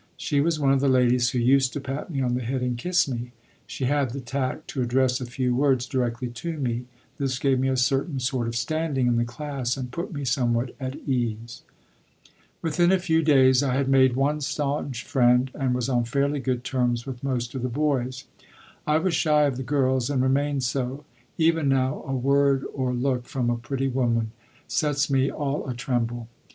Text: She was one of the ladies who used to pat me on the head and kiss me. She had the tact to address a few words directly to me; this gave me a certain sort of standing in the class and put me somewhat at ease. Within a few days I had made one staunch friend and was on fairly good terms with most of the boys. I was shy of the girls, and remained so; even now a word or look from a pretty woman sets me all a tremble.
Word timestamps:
She 0.17 0.41
was 0.41 0.59
one 0.59 0.71
of 0.73 0.79
the 0.79 0.87
ladies 0.89 1.29
who 1.29 1.37
used 1.37 1.73
to 1.73 1.79
pat 1.79 2.09
me 2.09 2.21
on 2.21 2.33
the 2.33 2.41
head 2.41 2.63
and 2.63 2.75
kiss 2.75 3.07
me. 3.07 3.33
She 3.67 3.85
had 3.85 4.09
the 4.09 4.19
tact 4.19 4.67
to 4.69 4.81
address 4.81 5.21
a 5.21 5.27
few 5.27 5.53
words 5.53 5.85
directly 5.85 6.29
to 6.29 6.57
me; 6.57 6.85
this 7.19 7.37
gave 7.37 7.59
me 7.59 7.67
a 7.67 7.77
certain 7.77 8.19
sort 8.19 8.47
of 8.47 8.55
standing 8.55 9.05
in 9.05 9.17
the 9.17 9.25
class 9.25 9.77
and 9.77 9.91
put 9.91 10.11
me 10.11 10.25
somewhat 10.25 10.75
at 10.79 10.95
ease. 11.07 11.61
Within 12.63 12.91
a 12.91 12.97
few 12.97 13.21
days 13.21 13.61
I 13.61 13.75
had 13.75 13.87
made 13.87 14.15
one 14.15 14.41
staunch 14.41 15.03
friend 15.03 15.51
and 15.53 15.75
was 15.75 15.87
on 15.87 16.05
fairly 16.05 16.39
good 16.39 16.63
terms 16.63 17.05
with 17.05 17.23
most 17.23 17.53
of 17.53 17.61
the 17.61 17.69
boys. 17.69 18.23
I 18.87 18.97
was 18.97 19.13
shy 19.13 19.43
of 19.43 19.55
the 19.55 19.61
girls, 19.61 20.09
and 20.09 20.23
remained 20.23 20.63
so; 20.63 21.05
even 21.37 21.69
now 21.69 22.03
a 22.07 22.15
word 22.15 22.65
or 22.73 22.91
look 22.91 23.25
from 23.27 23.51
a 23.51 23.55
pretty 23.57 23.87
woman 23.87 24.31
sets 24.67 25.11
me 25.11 25.29
all 25.29 25.69
a 25.69 25.75
tremble. 25.75 26.27